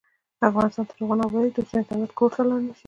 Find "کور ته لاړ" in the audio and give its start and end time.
2.19-2.59